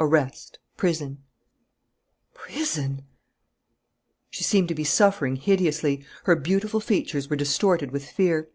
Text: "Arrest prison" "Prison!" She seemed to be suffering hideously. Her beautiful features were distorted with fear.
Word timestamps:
"Arrest 0.00 0.58
prison" 0.78 1.18
"Prison!" 2.42 3.02
She 4.30 4.42
seemed 4.42 4.68
to 4.68 4.74
be 4.74 4.82
suffering 4.82 5.36
hideously. 5.36 6.02
Her 6.22 6.36
beautiful 6.36 6.80
features 6.80 7.28
were 7.28 7.36
distorted 7.36 7.90
with 7.90 8.08
fear. 8.08 8.48